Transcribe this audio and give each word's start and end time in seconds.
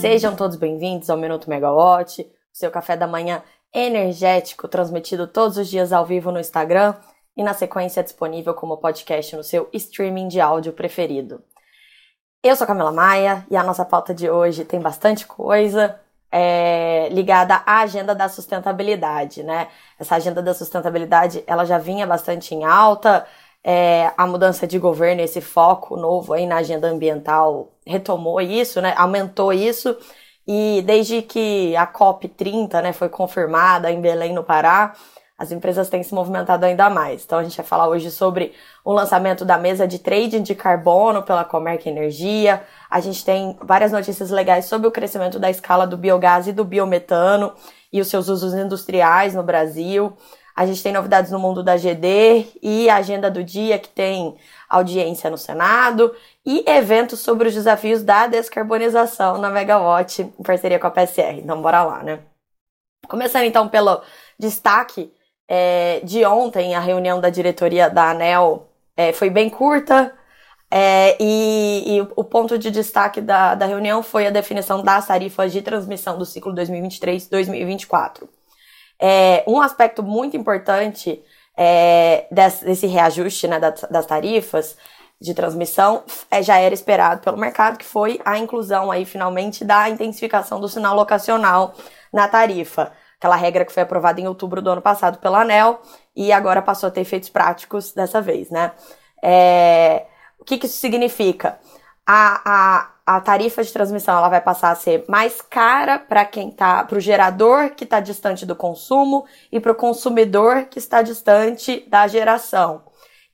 Sejam 0.00 0.34
todos 0.34 0.56
bem-vindos 0.56 1.10
ao 1.10 1.18
Minuto 1.18 1.50
Megawatt, 1.50 2.26
seu 2.50 2.70
café 2.70 2.96
da 2.96 3.06
manhã 3.06 3.42
energético, 3.70 4.66
transmitido 4.66 5.26
todos 5.26 5.58
os 5.58 5.68
dias 5.68 5.92
ao 5.92 6.06
vivo 6.06 6.32
no 6.32 6.40
Instagram 6.40 6.94
e 7.36 7.42
na 7.42 7.52
sequência 7.52 8.02
disponível 8.02 8.54
como 8.54 8.78
podcast 8.78 9.36
no 9.36 9.44
seu 9.44 9.68
streaming 9.74 10.28
de 10.28 10.40
áudio 10.40 10.72
preferido. 10.72 11.44
Eu 12.42 12.56
sou 12.56 12.66
Camila 12.66 12.90
Maia 12.90 13.44
e 13.50 13.56
a 13.58 13.62
nossa 13.62 13.84
pauta 13.84 14.14
de 14.14 14.30
hoje 14.30 14.64
tem 14.64 14.80
bastante 14.80 15.26
coisa 15.26 16.00
é, 16.32 17.10
ligada 17.10 17.56
à 17.66 17.80
agenda 17.80 18.14
da 18.14 18.26
sustentabilidade, 18.26 19.42
né? 19.42 19.68
Essa 19.98 20.16
agenda 20.16 20.40
da 20.40 20.54
sustentabilidade 20.54 21.44
ela 21.46 21.66
já 21.66 21.76
vinha 21.76 22.06
bastante 22.06 22.54
em 22.54 22.64
alta, 22.64 23.26
é, 23.62 24.10
a 24.16 24.26
mudança 24.26 24.66
de 24.66 24.78
governo, 24.78 25.20
esse 25.20 25.40
foco 25.40 25.96
novo 25.96 26.32
aí 26.32 26.46
na 26.46 26.56
agenda 26.56 26.88
ambiental 26.88 27.72
retomou 27.86 28.40
isso, 28.40 28.80
né? 28.80 28.94
Aumentou 28.96 29.52
isso. 29.52 29.96
E 30.46 30.82
desde 30.82 31.22
que 31.22 31.76
a 31.76 31.86
COP30 31.86 32.82
né, 32.82 32.92
foi 32.92 33.08
confirmada 33.08 33.90
em 33.90 34.00
Belém, 34.00 34.32
no 34.32 34.42
Pará, 34.42 34.94
as 35.38 35.52
empresas 35.52 35.88
têm 35.88 36.02
se 36.02 36.14
movimentado 36.14 36.66
ainda 36.66 36.90
mais. 36.90 37.24
Então 37.24 37.38
a 37.38 37.42
gente 37.42 37.56
vai 37.56 37.64
falar 37.64 37.88
hoje 37.88 38.10
sobre 38.10 38.52
o 38.84 38.92
lançamento 38.92 39.44
da 39.44 39.56
mesa 39.56 39.86
de 39.86 39.98
trading 39.98 40.42
de 40.42 40.54
carbono 40.54 41.22
pela 41.22 41.44
Comerc 41.44 41.88
Energia. 41.88 42.62
A 42.90 43.00
gente 43.00 43.24
tem 43.24 43.56
várias 43.62 43.92
notícias 43.92 44.30
legais 44.30 44.66
sobre 44.66 44.86
o 44.86 44.90
crescimento 44.90 45.38
da 45.38 45.48
escala 45.48 45.86
do 45.86 45.96
biogás 45.96 46.46
e 46.46 46.52
do 46.52 46.64
biometano 46.64 47.52
e 47.92 48.00
os 48.00 48.08
seus 48.08 48.28
usos 48.28 48.52
industriais 48.52 49.34
no 49.34 49.42
Brasil. 49.42 50.14
A 50.60 50.66
gente 50.66 50.82
tem 50.82 50.92
novidades 50.92 51.30
no 51.30 51.38
mundo 51.38 51.62
da 51.62 51.78
GD 51.78 52.46
e 52.60 52.90
a 52.90 52.96
agenda 52.96 53.30
do 53.30 53.42
dia 53.42 53.78
que 53.78 53.88
tem 53.88 54.36
audiência 54.68 55.30
no 55.30 55.38
Senado 55.38 56.14
e 56.44 56.62
eventos 56.68 57.20
sobre 57.20 57.48
os 57.48 57.54
desafios 57.54 58.02
da 58.02 58.26
descarbonização 58.26 59.38
na 59.38 59.48
Megawatt 59.48 60.20
em 60.20 60.42
parceria 60.42 60.78
com 60.78 60.86
a 60.86 60.90
PSR. 60.90 61.38
Então 61.38 61.62
bora 61.62 61.82
lá, 61.82 62.02
né? 62.02 62.20
Começando 63.08 63.44
então 63.44 63.70
pelo 63.70 64.02
destaque 64.38 65.10
é, 65.48 66.00
de 66.04 66.26
ontem, 66.26 66.74
a 66.74 66.80
reunião 66.80 67.22
da 67.22 67.30
diretoria 67.30 67.88
da 67.88 68.10
ANEL 68.10 68.68
é, 68.94 69.14
foi 69.14 69.30
bem 69.30 69.48
curta, 69.48 70.14
é, 70.70 71.16
e, 71.18 71.96
e, 71.96 72.00
o 72.14 72.22
ponto 72.22 72.58
de 72.58 72.70
destaque 72.70 73.22
da, 73.22 73.54
da 73.54 73.64
reunião 73.64 74.02
foi 74.02 74.26
a 74.26 74.30
definição 74.30 74.82
das 74.82 75.06
tarifas 75.06 75.52
de 75.52 75.62
transmissão 75.62 76.18
do 76.18 76.26
ciclo 76.26 76.54
2023-2024. 76.54 78.28
É, 79.00 79.42
um 79.46 79.60
aspecto 79.62 80.02
muito 80.02 80.36
importante 80.36 81.24
é, 81.56 82.26
desse, 82.30 82.64
desse, 82.64 82.86
reajuste 82.86 83.48
né, 83.48 83.58
das, 83.58 83.80
das, 83.90 84.04
tarifas 84.04 84.76
de 85.20 85.32
transmissão 85.32 86.04
é, 86.30 86.42
já 86.42 86.58
era 86.58 86.74
esperado 86.74 87.22
pelo 87.22 87.38
mercado, 87.38 87.78
que 87.78 87.84
foi 87.84 88.20
a 88.24 88.38
inclusão 88.38 88.90
aí 88.90 89.06
finalmente 89.06 89.64
da 89.64 89.88
intensificação 89.88 90.60
do 90.60 90.68
sinal 90.68 90.94
locacional 90.94 91.74
na 92.12 92.28
tarifa. 92.28 92.92
Aquela 93.16 93.36
regra 93.36 93.64
que 93.64 93.72
foi 93.72 93.82
aprovada 93.82 94.20
em 94.20 94.26
outubro 94.26 94.62
do 94.62 94.70
ano 94.70 94.82
passado 94.82 95.18
pela 95.18 95.40
ANEL 95.40 95.80
e 96.14 96.32
agora 96.32 96.62
passou 96.62 96.88
a 96.88 96.90
ter 96.90 97.00
efeitos 97.00 97.28
práticos 97.28 97.92
dessa 97.92 98.20
vez, 98.20 98.50
né? 98.50 98.72
É, 99.22 100.06
o 100.38 100.44
que, 100.44 100.56
que 100.56 100.66
isso 100.66 100.78
significa? 100.78 101.58
A, 102.06 102.40
a, 102.44 102.90
a 103.16 103.20
tarifa 103.20 103.64
de 103.64 103.72
transmissão 103.72 104.16
ela 104.16 104.28
vai 104.28 104.40
passar 104.40 104.70
a 104.70 104.76
ser 104.76 105.04
mais 105.08 105.42
cara 105.42 105.98
para 105.98 106.24
quem 106.24 106.48
tá, 106.48 106.84
para 106.84 106.96
o 106.96 107.00
gerador 107.00 107.70
que 107.70 107.82
está 107.82 107.98
distante 107.98 108.46
do 108.46 108.54
consumo 108.54 109.26
e 109.50 109.58
para 109.58 109.72
o 109.72 109.74
consumidor 109.74 110.66
que 110.66 110.78
está 110.78 111.02
distante 111.02 111.84
da 111.88 112.06
geração. 112.06 112.84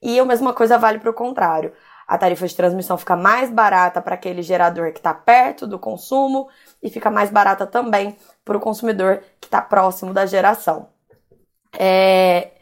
E 0.00 0.18
a 0.18 0.24
mesma 0.24 0.54
coisa 0.54 0.78
vale 0.78 0.98
para 0.98 1.10
o 1.10 1.14
contrário. 1.14 1.74
A 2.08 2.16
tarifa 2.16 2.46
de 2.46 2.56
transmissão 2.56 2.96
fica 2.96 3.14
mais 3.14 3.50
barata 3.50 4.00
para 4.00 4.14
aquele 4.14 4.40
gerador 4.40 4.92
que 4.92 4.98
está 4.98 5.12
perto 5.12 5.66
do 5.66 5.78
consumo 5.78 6.48
e 6.82 6.88
fica 6.88 7.10
mais 7.10 7.30
barata 7.30 7.66
também 7.66 8.16
para 8.46 8.56
o 8.56 8.60
consumidor 8.60 9.22
que 9.38 9.46
está 9.46 9.60
próximo 9.60 10.14
da 10.14 10.24
geração. 10.24 10.88
É, 11.78 12.52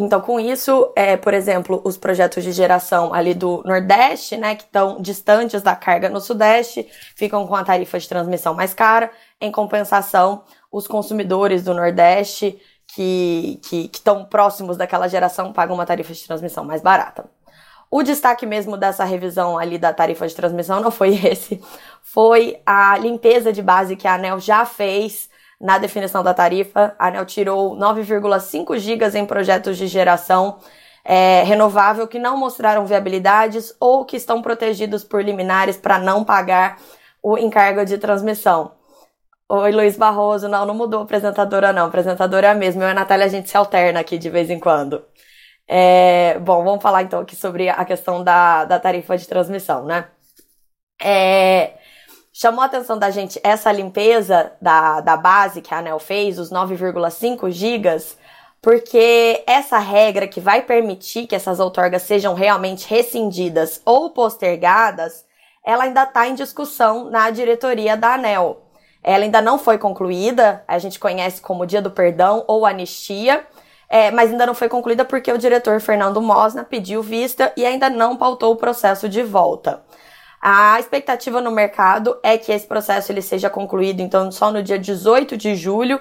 então, 0.00 0.20
com 0.20 0.38
isso, 0.38 0.92
é, 0.94 1.16
por 1.16 1.34
exemplo, 1.34 1.80
os 1.84 1.96
projetos 1.96 2.44
de 2.44 2.52
geração 2.52 3.12
ali 3.12 3.34
do 3.34 3.62
Nordeste, 3.64 4.36
né, 4.36 4.54
que 4.54 4.62
estão 4.62 5.00
distantes 5.00 5.60
da 5.60 5.74
carga 5.74 6.08
no 6.08 6.20
Sudeste, 6.20 6.88
ficam 7.16 7.46
com 7.48 7.56
a 7.56 7.64
tarifa 7.64 7.98
de 7.98 8.08
transmissão 8.08 8.54
mais 8.54 8.72
cara. 8.72 9.10
Em 9.40 9.50
compensação, 9.50 10.44
os 10.70 10.86
consumidores 10.86 11.64
do 11.64 11.74
Nordeste 11.74 12.60
que 12.94 13.60
estão 13.92 14.24
próximos 14.24 14.76
daquela 14.76 15.08
geração 15.08 15.52
pagam 15.52 15.74
uma 15.74 15.84
tarifa 15.84 16.12
de 16.12 16.24
transmissão 16.24 16.64
mais 16.64 16.80
barata. 16.80 17.28
O 17.90 18.02
destaque 18.02 18.46
mesmo 18.46 18.76
dessa 18.76 19.04
revisão 19.04 19.58
ali 19.58 19.78
da 19.78 19.92
tarifa 19.92 20.28
de 20.28 20.34
transmissão 20.34 20.80
não 20.80 20.92
foi 20.92 21.14
esse, 21.26 21.60
foi 22.02 22.60
a 22.64 22.96
limpeza 22.98 23.52
de 23.52 23.62
base 23.62 23.96
que 23.96 24.06
a 24.06 24.14
ANEL 24.14 24.38
já 24.38 24.64
fez 24.64 25.28
na 25.60 25.78
definição 25.78 26.22
da 26.22 26.32
tarifa, 26.32 26.94
a 26.98 27.08
ANEL 27.08 27.26
tirou 27.26 27.76
9,5 27.76 28.78
gigas 28.78 29.14
em 29.14 29.26
projetos 29.26 29.76
de 29.76 29.86
geração 29.86 30.58
é, 31.04 31.42
renovável 31.42 32.06
que 32.06 32.18
não 32.18 32.36
mostraram 32.36 32.86
viabilidades 32.86 33.74
ou 33.80 34.04
que 34.04 34.16
estão 34.16 34.42
protegidos 34.42 35.02
por 35.02 35.22
liminares 35.24 35.76
para 35.76 35.98
não 35.98 36.24
pagar 36.24 36.78
o 37.22 37.38
encargo 37.38 37.84
de 37.84 37.98
transmissão. 37.98 38.72
Oi, 39.48 39.72
Luiz 39.72 39.96
Barroso. 39.96 40.48
Não, 40.48 40.66
não 40.66 40.74
mudou 40.74 41.00
a 41.00 41.04
apresentadora, 41.04 41.72
não. 41.72 41.84
A 41.84 41.88
apresentadora 41.88 42.48
é 42.48 42.50
a 42.50 42.54
mesma. 42.54 42.84
Eu 42.84 42.88
e 42.88 42.90
a 42.90 42.94
Natália, 42.94 43.24
a 43.26 43.28
gente 43.28 43.48
se 43.48 43.56
alterna 43.56 44.00
aqui 44.00 44.18
de 44.18 44.28
vez 44.28 44.50
em 44.50 44.60
quando. 44.60 45.04
É, 45.66 46.38
bom, 46.40 46.64
vamos 46.64 46.82
falar 46.82 47.02
então 47.02 47.20
aqui 47.20 47.36
sobre 47.36 47.68
a 47.68 47.84
questão 47.84 48.22
da, 48.24 48.64
da 48.64 48.78
tarifa 48.80 49.16
de 49.16 49.26
transmissão, 49.28 49.84
né? 49.84 50.08
É, 51.00 51.77
Chamou 52.40 52.62
a 52.62 52.66
atenção 52.66 52.96
da 52.96 53.10
gente 53.10 53.40
essa 53.42 53.72
limpeza 53.72 54.52
da, 54.62 55.00
da 55.00 55.16
base 55.16 55.60
que 55.60 55.74
a 55.74 55.78
ANEL 55.78 55.98
fez, 55.98 56.38
os 56.38 56.52
9,5 56.52 57.50
gigas, 57.50 58.16
porque 58.62 59.42
essa 59.44 59.76
regra 59.78 60.28
que 60.28 60.38
vai 60.38 60.62
permitir 60.62 61.26
que 61.26 61.34
essas 61.34 61.58
outorgas 61.58 62.02
sejam 62.02 62.34
realmente 62.34 62.88
rescindidas 62.88 63.82
ou 63.84 64.10
postergadas, 64.10 65.24
ela 65.66 65.82
ainda 65.82 66.04
está 66.04 66.28
em 66.28 66.36
discussão 66.36 67.10
na 67.10 67.28
diretoria 67.30 67.96
da 67.96 68.14
ANEL. 68.14 68.62
Ela 69.02 69.24
ainda 69.24 69.42
não 69.42 69.58
foi 69.58 69.76
concluída, 69.76 70.62
a 70.68 70.78
gente 70.78 71.00
conhece 71.00 71.42
como 71.42 71.66
Dia 71.66 71.82
do 71.82 71.90
Perdão 71.90 72.44
ou 72.46 72.64
Anistia, 72.64 73.44
é, 73.88 74.12
mas 74.12 74.30
ainda 74.30 74.46
não 74.46 74.54
foi 74.54 74.68
concluída 74.68 75.04
porque 75.04 75.32
o 75.32 75.38
diretor 75.38 75.80
Fernando 75.80 76.22
Mosna 76.22 76.62
pediu 76.62 77.02
vista 77.02 77.52
e 77.56 77.66
ainda 77.66 77.90
não 77.90 78.16
pautou 78.16 78.52
o 78.52 78.56
processo 78.56 79.08
de 79.08 79.24
volta. 79.24 79.82
A 80.40 80.78
expectativa 80.78 81.40
no 81.40 81.50
mercado 81.50 82.18
é 82.22 82.38
que 82.38 82.52
esse 82.52 82.66
processo 82.66 83.10
ele 83.10 83.22
seja 83.22 83.50
concluído, 83.50 84.00
então, 84.00 84.30
só 84.30 84.52
no 84.52 84.62
dia 84.62 84.78
18 84.78 85.36
de 85.36 85.56
julho. 85.56 86.00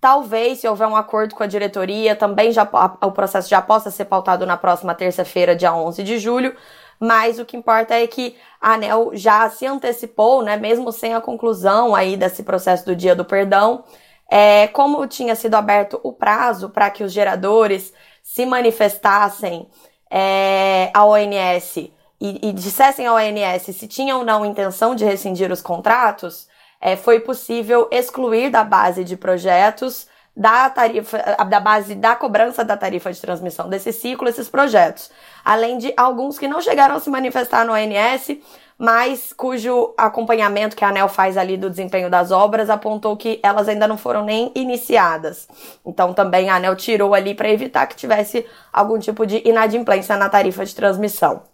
Talvez, 0.00 0.60
se 0.60 0.68
houver 0.68 0.88
um 0.88 0.96
acordo 0.96 1.34
com 1.34 1.42
a 1.42 1.46
diretoria, 1.46 2.16
também 2.16 2.52
já, 2.52 2.68
o 3.00 3.12
processo 3.12 3.48
já 3.48 3.60
possa 3.62 3.90
ser 3.90 4.04
pautado 4.06 4.46
na 4.46 4.56
próxima 4.56 4.94
terça-feira, 4.94 5.54
dia 5.56 5.74
11 5.74 6.02
de 6.02 6.18
julho. 6.18 6.54
Mas 6.98 7.38
o 7.38 7.44
que 7.44 7.56
importa 7.56 7.94
é 7.94 8.06
que 8.06 8.36
a 8.60 8.74
ANEL 8.74 9.10
já 9.14 9.48
se 9.50 9.66
antecipou, 9.66 10.42
né, 10.42 10.56
mesmo 10.56 10.92
sem 10.92 11.14
a 11.14 11.20
conclusão 11.20 11.94
aí 11.94 12.16
desse 12.16 12.44
processo 12.44 12.84
do 12.86 12.94
dia 12.94 13.14
do 13.14 13.24
perdão, 13.24 13.84
é, 14.30 14.68
como 14.68 15.06
tinha 15.06 15.34
sido 15.34 15.56
aberto 15.56 16.00
o 16.02 16.12
prazo 16.12 16.70
para 16.70 16.90
que 16.90 17.02
os 17.02 17.12
geradores 17.12 17.92
se 18.22 18.46
manifestassem 18.46 19.68
é, 20.10 20.90
à 20.94 21.04
ONS 21.04 21.90
e, 22.22 22.50
e 22.50 22.52
dissessem 22.52 23.04
ao 23.04 23.16
ONS 23.16 23.74
se 23.74 23.88
tinham 23.88 24.20
ou 24.20 24.24
não 24.24 24.46
intenção 24.46 24.94
de 24.94 25.04
rescindir 25.04 25.50
os 25.50 25.60
contratos, 25.60 26.46
é, 26.80 26.94
foi 26.94 27.18
possível 27.18 27.88
excluir 27.90 28.48
da 28.48 28.62
base 28.62 29.02
de 29.02 29.16
projetos 29.16 30.06
da 30.34 30.70
tarifa, 30.70 31.18
da 31.48 31.60
base 31.60 31.96
da 31.96 32.14
cobrança 32.14 32.64
da 32.64 32.76
tarifa 32.76 33.12
de 33.12 33.20
transmissão 33.20 33.68
desse 33.68 33.92
ciclo, 33.92 34.28
esses 34.28 34.48
projetos. 34.48 35.10
Além 35.44 35.78
de 35.78 35.92
alguns 35.96 36.38
que 36.38 36.46
não 36.46 36.60
chegaram 36.60 36.94
a 36.94 37.00
se 37.00 37.10
manifestar 37.10 37.66
no 37.66 37.72
ONS, 37.72 38.38
mas 38.78 39.32
cujo 39.32 39.92
acompanhamento 39.98 40.76
que 40.76 40.84
a 40.84 40.88
ANEL 40.88 41.08
faz 41.08 41.36
ali 41.36 41.56
do 41.56 41.68
desempenho 41.68 42.08
das 42.08 42.30
obras 42.30 42.70
apontou 42.70 43.16
que 43.16 43.40
elas 43.42 43.68
ainda 43.68 43.88
não 43.88 43.98
foram 43.98 44.24
nem 44.24 44.52
iniciadas. 44.54 45.48
Então 45.84 46.14
também 46.14 46.48
a 46.48 46.54
ANEL 46.54 46.76
tirou 46.76 47.14
ali 47.14 47.34
para 47.34 47.50
evitar 47.50 47.86
que 47.86 47.96
tivesse 47.96 48.46
algum 48.72 48.98
tipo 48.98 49.26
de 49.26 49.42
inadimplência 49.44 50.16
na 50.16 50.28
tarifa 50.28 50.64
de 50.64 50.74
transmissão. 50.74 51.51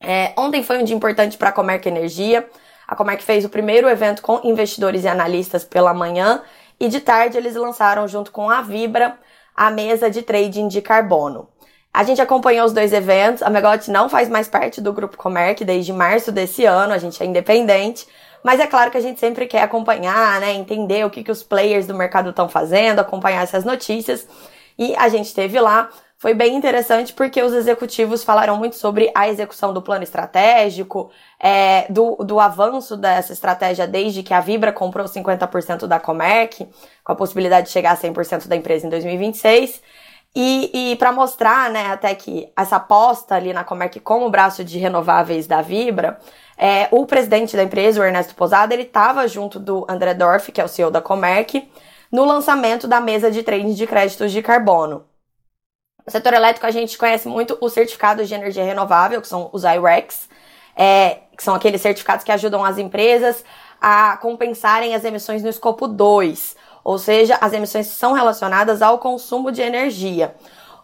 É, 0.00 0.32
ontem 0.36 0.62
foi 0.62 0.78
um 0.78 0.84
dia 0.84 0.96
importante 0.96 1.36
para 1.36 1.50
a 1.50 1.52
Comerc 1.52 1.86
Energia. 1.86 2.48
A 2.88 2.96
Comerc 2.96 3.22
fez 3.22 3.44
o 3.44 3.48
primeiro 3.48 3.88
evento 3.88 4.22
com 4.22 4.40
investidores 4.42 5.04
e 5.04 5.08
analistas 5.08 5.62
pela 5.62 5.92
manhã 5.92 6.42
e 6.80 6.88
de 6.88 7.00
tarde 7.00 7.36
eles 7.36 7.54
lançaram 7.54 8.08
junto 8.08 8.32
com 8.32 8.48
a 8.48 8.62
Vibra 8.62 9.18
a 9.54 9.70
mesa 9.70 10.10
de 10.10 10.22
trading 10.22 10.68
de 10.68 10.80
carbono. 10.80 11.48
A 11.92 12.02
gente 12.04 12.22
acompanhou 12.22 12.64
os 12.64 12.72
dois 12.72 12.92
eventos. 12.92 13.42
A 13.42 13.50
Megawatt 13.50 13.90
não 13.90 14.08
faz 14.08 14.28
mais 14.28 14.48
parte 14.48 14.80
do 14.80 14.92
grupo 14.92 15.16
Comerc 15.16 15.64
desde 15.64 15.92
março 15.92 16.32
desse 16.32 16.64
ano, 16.64 16.94
a 16.94 16.98
gente 16.98 17.22
é 17.22 17.26
independente. 17.26 18.06
Mas 18.42 18.58
é 18.58 18.66
claro 18.66 18.90
que 18.90 18.96
a 18.96 19.00
gente 19.00 19.20
sempre 19.20 19.46
quer 19.46 19.62
acompanhar, 19.62 20.40
né, 20.40 20.54
entender 20.54 21.04
o 21.04 21.10
que, 21.10 21.22
que 21.22 21.30
os 21.30 21.42
players 21.42 21.86
do 21.86 21.94
mercado 21.94 22.30
estão 22.30 22.48
fazendo, 22.48 23.00
acompanhar 23.00 23.42
essas 23.42 23.64
notícias. 23.64 24.26
E 24.78 24.94
a 24.96 25.08
gente 25.08 25.26
esteve 25.26 25.60
lá 25.60 25.90
foi 26.20 26.34
bem 26.34 26.54
interessante 26.54 27.14
porque 27.14 27.42
os 27.42 27.54
executivos 27.54 28.22
falaram 28.22 28.54
muito 28.58 28.76
sobre 28.76 29.10
a 29.14 29.26
execução 29.26 29.72
do 29.72 29.80
plano 29.80 30.04
estratégico, 30.04 31.10
é, 31.42 31.90
do, 31.90 32.16
do 32.16 32.38
avanço 32.38 32.94
dessa 32.94 33.32
estratégia 33.32 33.86
desde 33.86 34.22
que 34.22 34.34
a 34.34 34.40
Vibra 34.40 34.70
comprou 34.70 35.06
50% 35.06 35.86
da 35.86 35.98
Comerc, 35.98 36.68
com 37.02 37.12
a 37.12 37.16
possibilidade 37.16 37.68
de 37.68 37.72
chegar 37.72 37.92
a 37.92 37.96
100% 37.96 38.48
da 38.48 38.54
empresa 38.54 38.86
em 38.86 38.90
2026. 38.90 39.80
E, 40.36 40.92
e 40.92 40.96
para 40.96 41.10
mostrar, 41.10 41.70
né, 41.70 41.86
até 41.86 42.14
que 42.14 42.52
essa 42.54 42.76
aposta 42.76 43.34
ali 43.34 43.54
na 43.54 43.64
Comerc 43.64 43.98
como 44.00 44.28
braço 44.28 44.62
de 44.62 44.78
renováveis 44.78 45.46
da 45.46 45.62
Vibra, 45.62 46.18
é, 46.58 46.86
o 46.90 47.06
presidente 47.06 47.56
da 47.56 47.62
empresa, 47.62 47.98
o 47.98 48.04
Ernesto 48.04 48.34
Posada, 48.34 48.74
ele 48.74 48.82
estava 48.82 49.26
junto 49.26 49.58
do 49.58 49.86
André 49.88 50.12
Dorf, 50.12 50.52
que 50.52 50.60
é 50.60 50.64
o 50.64 50.68
CEO 50.68 50.90
da 50.90 51.00
Comerc, 51.00 51.66
no 52.12 52.26
lançamento 52.26 52.86
da 52.86 53.00
mesa 53.00 53.30
de 53.30 53.42
trading 53.42 53.72
de 53.72 53.86
créditos 53.86 54.30
de 54.30 54.42
carbono. 54.42 55.08
No 56.06 56.10
setor 56.10 56.34
elétrico, 56.34 56.66
a 56.66 56.70
gente 56.70 56.96
conhece 56.96 57.28
muito 57.28 57.56
os 57.60 57.72
certificados 57.72 58.28
de 58.28 58.34
energia 58.34 58.64
renovável, 58.64 59.20
que 59.20 59.28
são 59.28 59.50
os 59.52 59.64
IREX, 59.64 60.28
é, 60.76 61.18
que 61.36 61.42
são 61.42 61.54
aqueles 61.54 61.80
certificados 61.80 62.24
que 62.24 62.32
ajudam 62.32 62.64
as 62.64 62.78
empresas 62.78 63.44
a 63.80 64.16
compensarem 64.18 64.94
as 64.94 65.04
emissões 65.04 65.42
no 65.42 65.48
escopo 65.48 65.88
2, 65.88 66.56
ou 66.84 66.98
seja, 66.98 67.38
as 67.40 67.52
emissões 67.52 67.86
são 67.86 68.12
relacionadas 68.12 68.82
ao 68.82 68.98
consumo 68.98 69.50
de 69.50 69.62
energia. 69.62 70.34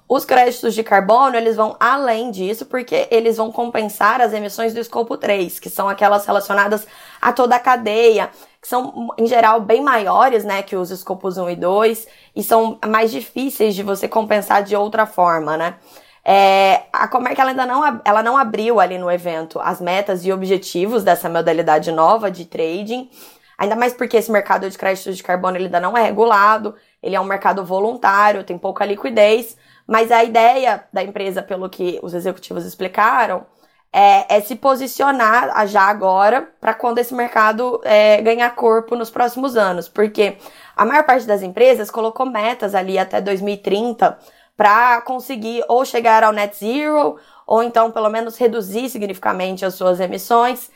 Os 0.09 0.25
créditos 0.25 0.73
de 0.75 0.85
carbono, 0.85 1.37
eles 1.37 1.57
vão 1.57 1.77
além 1.81 2.31
disso, 2.31 2.65
porque 2.67 3.09
eles 3.11 3.37
vão 3.37 3.51
compensar 3.51 4.21
as 4.21 4.33
emissões 4.33 4.73
do 4.73 4.79
escopo 4.79 5.17
3, 5.17 5.59
que 5.59 5.69
são 5.69 5.89
aquelas 5.89 6.25
relacionadas 6.25 6.87
a 7.21 7.33
toda 7.33 7.57
a 7.57 7.61
cadeia, 7.61 8.31
que 8.67 8.71
são, 8.71 9.15
em 9.17 9.27
geral, 9.27 9.61
bem 9.61 9.81
maiores, 9.81 10.45
né, 10.45 10.61
que 10.61 10.75
os 10.75 10.91
escopos 10.91 11.39
1 11.39 11.51
e 11.51 11.57
2, 11.57 12.09
e 12.35 12.43
são 12.43 12.79
mais 12.85 13.13
difíceis 13.13 13.77
de 13.77 13.83
você 13.85 14.09
compensar 14.09 14.65
de 14.65 14.75
outra 14.75 15.07
forma, 15.07 15.57
né. 15.57 15.77
É, 16.25 16.83
a 16.93 17.07
Comerc 17.07 17.41
ela 17.41 17.51
ainda 17.51 17.65
não, 17.65 18.01
ela 18.05 18.21
não 18.25 18.37
abriu 18.37 18.81
ali 18.81 18.99
no 18.99 19.09
evento 19.09 19.61
as 19.61 19.81
metas 19.81 20.25
e 20.27 20.33
objetivos 20.33 21.05
dessa 21.05 21.29
modalidade 21.29 21.93
nova 21.93 22.29
de 22.29 22.45
trading, 22.45 23.09
ainda 23.57 23.77
mais 23.77 23.93
porque 23.95 24.17
esse 24.17 24.33
mercado 24.33 24.69
de 24.69 24.77
créditos 24.77 25.17
de 25.17 25.23
carbono 25.23 25.57
ele 25.57 25.67
ainda 25.67 25.79
não 25.79 25.97
é 25.97 26.03
regulado, 26.03 26.75
ele 27.01 27.15
é 27.15 27.21
um 27.21 27.25
mercado 27.25 27.65
voluntário, 27.65 28.43
tem 28.43 28.59
pouca 28.59 28.85
liquidez, 28.85 29.57
mas 29.87 30.11
a 30.11 30.25
ideia 30.25 30.85
da 30.93 31.05
empresa, 31.05 31.41
pelo 31.41 31.71
que 31.71 32.01
os 32.03 32.12
executivos 32.12 32.67
explicaram, 32.67 33.47
é, 33.93 34.37
é 34.37 34.41
se 34.41 34.56
posicionar 34.56 35.67
já 35.67 35.83
agora 35.83 36.49
para 36.61 36.75
quando 36.75 36.99
esse 36.99 37.15
mercado 37.15 37.81
é, 37.85 38.21
ganhar 38.21 38.50
corpo 38.55 38.94
nos 38.94 39.11
próximos 39.11 39.56
anos. 39.56 39.88
Porque 39.88 40.37
a 40.77 40.85
maior 40.85 41.05
parte 41.05 41.27
das 41.27 41.43
empresas 41.43 41.91
colocou 41.91 42.27
metas 42.27 42.75
ali 42.75 42.99
até 42.99 43.21
2030 43.21 44.19
para 44.56 45.00
conseguir 45.03 45.62
ou 45.69 45.85
chegar 45.85 46.25
ao 46.25 46.33
net 46.33 46.56
zero, 46.56 47.19
ou 47.47 47.62
então 47.62 47.91
pelo 47.91 48.09
menos 48.09 48.37
reduzir 48.38 48.88
significativamente 48.88 49.65
as 49.65 49.75
suas 49.75 50.00
emissões. 50.00 50.71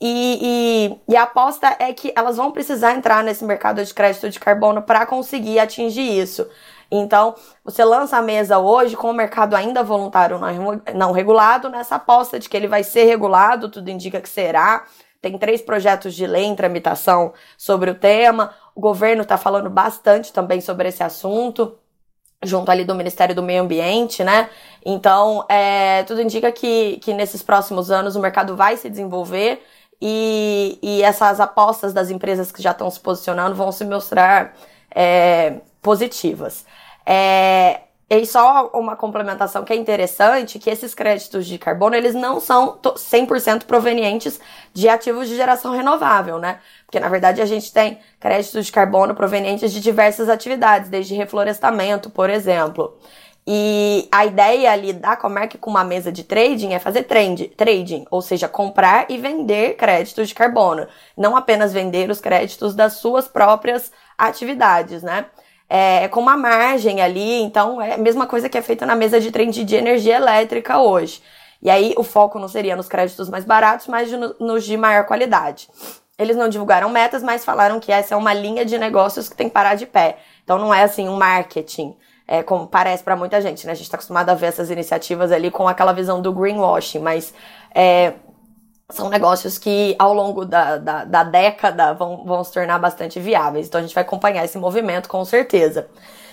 E, 0.00 0.98
e, 1.08 1.12
e, 1.12 1.16
a 1.16 1.22
aposta 1.22 1.76
é 1.78 1.92
que 1.92 2.12
elas 2.14 2.36
vão 2.36 2.50
precisar 2.50 2.94
entrar 2.94 3.22
nesse 3.22 3.44
mercado 3.44 3.82
de 3.82 3.94
crédito 3.94 4.28
de 4.28 4.38
carbono 4.38 4.82
para 4.82 5.06
conseguir 5.06 5.58
atingir 5.58 6.20
isso. 6.20 6.46
Então, 6.90 7.34
você 7.64 7.84
lança 7.84 8.16
a 8.16 8.22
mesa 8.22 8.58
hoje 8.58 8.96
com 8.96 9.10
o 9.10 9.14
mercado 9.14 9.54
ainda 9.54 9.82
voluntário 9.82 10.40
não 10.94 11.12
regulado, 11.12 11.68
nessa 11.68 11.96
aposta 11.96 12.38
de 12.38 12.48
que 12.48 12.56
ele 12.56 12.66
vai 12.66 12.82
ser 12.82 13.04
regulado, 13.04 13.68
tudo 13.68 13.90
indica 13.90 14.20
que 14.20 14.28
será. 14.28 14.84
Tem 15.20 15.36
três 15.36 15.60
projetos 15.60 16.14
de 16.14 16.26
lei 16.26 16.44
em 16.44 16.54
tramitação 16.54 17.32
sobre 17.56 17.90
o 17.90 17.94
tema. 17.94 18.54
O 18.74 18.80
governo 18.80 19.22
está 19.22 19.36
falando 19.36 19.68
bastante 19.68 20.32
também 20.32 20.60
sobre 20.60 20.88
esse 20.88 21.02
assunto, 21.02 21.76
junto 22.42 22.70
ali 22.70 22.84
do 22.84 22.94
Ministério 22.94 23.34
do 23.34 23.42
Meio 23.42 23.62
Ambiente, 23.62 24.22
né? 24.22 24.48
Então, 24.84 25.44
é, 25.48 26.04
tudo 26.04 26.22
indica 26.22 26.50
que, 26.52 26.98
que 27.02 27.12
nesses 27.12 27.42
próximos 27.42 27.90
anos 27.90 28.14
o 28.14 28.20
mercado 28.20 28.56
vai 28.56 28.76
se 28.76 28.88
desenvolver 28.88 29.60
e, 30.00 30.78
e 30.80 31.02
essas 31.02 31.40
apostas 31.40 31.92
das 31.92 32.10
empresas 32.10 32.52
que 32.52 32.62
já 32.62 32.70
estão 32.70 32.88
se 32.88 33.00
posicionando 33.00 33.56
vão 33.56 33.72
se 33.72 33.84
mostrar 33.84 34.54
é, 34.94 35.54
positivas. 35.82 36.64
É, 37.04 37.80
e 38.10 38.24
só 38.24 38.70
uma 38.72 38.96
complementação 38.96 39.64
que 39.64 39.72
é 39.72 39.76
interessante, 39.76 40.58
que 40.58 40.70
esses 40.70 40.94
créditos 40.94 41.46
de 41.46 41.58
carbono, 41.58 41.94
eles 41.94 42.14
não 42.14 42.40
são 42.40 42.78
100% 42.82 43.64
provenientes 43.64 44.40
de 44.72 44.88
ativos 44.88 45.28
de 45.28 45.36
geração 45.36 45.72
renovável, 45.72 46.38
né? 46.38 46.58
Porque, 46.86 46.98
na 46.98 47.08
verdade, 47.10 47.42
a 47.42 47.46
gente 47.46 47.70
tem 47.70 47.98
créditos 48.18 48.64
de 48.64 48.72
carbono 48.72 49.14
provenientes 49.14 49.70
de 49.70 49.80
diversas 49.80 50.30
atividades, 50.30 50.88
desde 50.88 51.14
reflorestamento, 51.14 52.08
por 52.08 52.30
exemplo. 52.30 52.96
E 53.46 54.08
a 54.12 54.26
ideia 54.26 54.72
ali 54.72 54.92
da 54.92 55.16
Comerc 55.16 55.56
com 55.56 55.70
uma 55.70 55.84
mesa 55.84 56.12
de 56.12 56.22
trading 56.22 56.74
é 56.74 56.78
fazer 56.78 57.04
trend, 57.04 57.48
trading, 57.56 58.06
ou 58.10 58.20
seja, 58.20 58.46
comprar 58.46 59.06
e 59.10 59.16
vender 59.16 59.74
créditos 59.76 60.28
de 60.28 60.34
carbono. 60.34 60.86
Não 61.16 61.34
apenas 61.34 61.72
vender 61.72 62.10
os 62.10 62.20
créditos 62.20 62.74
das 62.74 62.94
suas 62.94 63.26
próprias 63.26 63.90
né? 65.02 65.26
é, 65.68 66.08
com 66.08 66.20
uma 66.20 66.36
margem 66.36 67.00
ali, 67.00 67.42
então 67.42 67.80
é 67.80 67.94
a 67.94 67.98
mesma 67.98 68.26
coisa 68.26 68.48
que 68.48 68.56
é 68.56 68.62
feita 68.62 68.86
na 68.86 68.96
mesa 68.96 69.20
de 69.20 69.30
trem 69.30 69.50
de 69.50 69.76
energia 69.76 70.16
elétrica 70.16 70.78
hoje. 70.78 71.22
E 71.60 71.68
aí 71.68 71.92
o 71.96 72.04
foco 72.04 72.38
não 72.38 72.48
seria 72.48 72.76
nos 72.76 72.88
créditos 72.88 73.28
mais 73.28 73.44
baratos, 73.44 73.86
mas 73.86 74.10
nos 74.40 74.64
de 74.64 74.76
maior 74.76 75.04
qualidade. 75.04 75.68
Eles 76.16 76.36
não 76.36 76.48
divulgaram 76.48 76.88
metas, 76.88 77.22
mas 77.22 77.44
falaram 77.44 77.78
que 77.78 77.92
essa 77.92 78.14
é 78.14 78.16
uma 78.16 78.32
linha 78.32 78.64
de 78.64 78.78
negócios 78.78 79.28
que 79.28 79.36
tem 79.36 79.48
que 79.48 79.54
parar 79.54 79.74
de 79.74 79.86
pé. 79.86 80.18
Então 80.42 80.58
não 80.58 80.72
é 80.72 80.82
assim 80.82 81.08
um 81.08 81.16
marketing, 81.16 81.96
é, 82.26 82.42
como 82.42 82.66
parece 82.66 83.02
para 83.02 83.16
muita 83.16 83.40
gente, 83.40 83.66
né? 83.66 83.72
A 83.72 83.74
gente 83.74 83.84
está 83.84 83.96
acostumado 83.96 84.30
a 84.30 84.34
ver 84.34 84.46
essas 84.46 84.70
iniciativas 84.70 85.30
ali 85.30 85.50
com 85.50 85.68
aquela 85.68 85.92
visão 85.92 86.22
do 86.22 86.32
greenwashing, 86.32 87.00
mas 87.00 87.34
é, 87.74 88.14
são 88.90 89.10
negócios 89.10 89.58
que 89.58 89.94
ao 89.98 90.14
longo 90.14 90.46
da, 90.46 90.78
da, 90.78 91.04
da, 91.04 91.22
década 91.22 91.92
vão, 91.92 92.24
vão 92.24 92.42
se 92.42 92.52
tornar 92.52 92.78
bastante 92.78 93.20
viáveis. 93.20 93.66
Então 93.66 93.80
a 93.80 93.82
gente 93.82 93.94
vai 93.94 94.02
acompanhar 94.02 94.44
esse 94.44 94.56
movimento 94.56 95.08
com 95.10 95.22
certeza. 95.26 95.88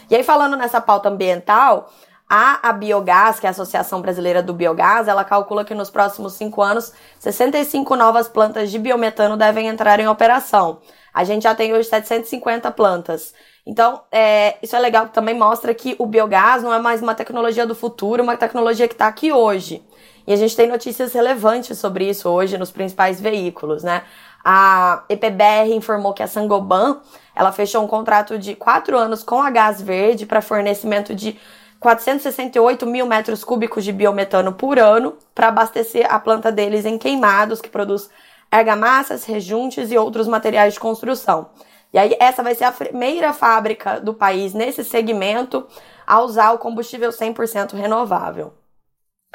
E 0.10 0.16
aí, 0.16 0.24
falando 0.24 0.56
nessa 0.56 0.80
pauta 0.80 1.10
ambiental, 1.10 1.92
a, 2.30 2.70
a 2.70 2.72
Biogás, 2.72 3.40
que 3.40 3.46
é 3.46 3.50
a 3.50 3.52
Associação 3.52 4.02
Brasileira 4.02 4.42
do 4.42 4.54
Biogás, 4.54 5.08
ela 5.10 5.26
calcula 5.26 5.66
que 5.66 5.76
nos 5.76 5.90
próximos 5.90 6.34
cinco 6.34 6.62
anos, 6.62 6.94
65 7.20 7.94
novas 7.96 8.30
plantas 8.30 8.72
de 8.72 8.80
biometano 8.80 9.36
devem 9.36 9.68
entrar 9.68 10.00
em 10.00 10.08
operação. 10.08 10.80
A 11.14 11.24
gente 11.26 11.44
já 11.44 11.54
tem 11.54 11.74
hoje 11.74 11.90
750 11.90 12.72
plantas. 12.72 13.34
Então, 13.66 14.02
é, 14.12 14.58
isso 14.62 14.76
é 14.76 14.80
legal, 14.80 15.10
também 15.10 15.38
mostra 15.38 15.74
que 15.74 15.96
o 16.00 16.06
biogás 16.06 16.64
não 16.64 16.74
é 16.74 16.80
mais 16.80 17.02
uma 17.02 17.16
tecnologia 17.16 17.66
do 17.66 17.76
futuro, 17.76 18.24
uma 18.24 18.38
tecnologia 18.38 18.88
que 18.88 18.94
está 18.94 19.08
aqui 19.08 19.32
hoje. 19.34 19.84
E 20.28 20.34
a 20.34 20.36
gente 20.36 20.56
tem 20.56 20.68
notícias 20.68 21.14
relevantes 21.14 21.78
sobre 21.78 22.10
isso 22.10 22.30
hoje 22.30 22.58
nos 22.58 22.72
principais 22.72 23.22
veículos, 23.22 23.84
né? 23.84 24.04
A 24.44 25.04
EPBR 25.10 25.74
informou 25.74 26.14
que 26.14 26.24
a 26.24 26.28
Sangoban 26.28 27.00
ela 27.36 27.52
fechou 27.52 27.84
um 27.84 27.88
contrato 27.88 28.38
de 28.38 28.56
quatro 28.56 28.98
anos 28.98 29.24
com 29.24 29.42
a 29.42 29.50
Gás 29.50 29.82
Verde 29.82 30.26
para 30.26 30.42
fornecimento 30.42 31.14
de 31.14 31.38
468 31.80 32.86
mil 32.86 33.06
metros 33.06 33.44
cúbicos 33.44 33.84
de 33.84 33.92
biometano 33.92 34.54
por 34.54 34.80
ano 34.80 35.18
para 35.34 35.50
abastecer 35.50 36.08
a 36.10 36.20
planta 36.20 36.52
deles 36.52 36.86
em 36.86 36.98
queimados, 36.98 37.62
que 37.62 37.70
produz 37.70 38.10
argamassas, 38.52 39.26
rejuntes 39.26 39.92
e 39.92 39.98
outros 39.98 40.28
materiais 40.28 40.76
de 40.76 40.80
construção. 40.80 41.50
E 41.94 41.98
aí, 41.98 42.16
essa 42.20 42.44
vai 42.44 42.56
ser 42.56 42.66
a 42.66 42.72
primeira 42.72 43.34
fábrica 43.34 44.00
do 44.00 44.14
país 44.14 44.54
nesse 44.54 44.84
segmento 44.84 45.66
a 46.06 46.22
usar 46.22 46.52
o 46.52 46.58
combustível 46.58 47.10
100% 47.10 47.74
renovável. 47.74 48.54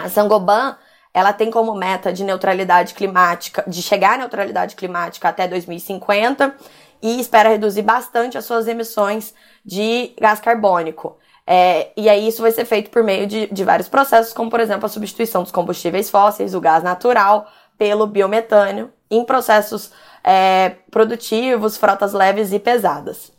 A 0.04 0.08
Sangoban, 0.08 0.76
ela 1.12 1.32
tem 1.32 1.50
como 1.50 1.74
meta 1.74 2.12
de 2.12 2.24
neutralidade 2.24 2.94
climática, 2.94 3.64
de 3.66 3.82
chegar 3.82 4.14
à 4.14 4.18
neutralidade 4.18 4.76
climática 4.76 5.28
até 5.28 5.48
2050 5.48 6.54
e 7.02 7.20
espera 7.20 7.48
reduzir 7.48 7.82
bastante 7.82 8.38
as 8.38 8.44
suas 8.44 8.68
emissões 8.68 9.34
de 9.64 10.14
gás 10.20 10.40
carbônico. 10.40 11.16
É, 11.46 11.90
e 11.96 12.08
aí 12.08 12.28
isso 12.28 12.42
vai 12.42 12.52
ser 12.52 12.64
feito 12.64 12.90
por 12.90 13.02
meio 13.02 13.26
de, 13.26 13.46
de 13.48 13.64
vários 13.64 13.88
processos, 13.88 14.32
como 14.32 14.50
por 14.50 14.60
exemplo 14.60 14.86
a 14.86 14.88
substituição 14.88 15.42
dos 15.42 15.50
combustíveis 15.50 16.08
fósseis, 16.08 16.54
o 16.54 16.60
gás 16.60 16.82
natural, 16.82 17.50
pelo 17.76 18.06
biometânio, 18.06 18.92
em 19.10 19.24
processos 19.24 19.90
é, 20.22 20.76
produtivos, 20.90 21.76
frotas 21.76 22.12
leves 22.12 22.52
e 22.52 22.58
pesadas. 22.58 23.32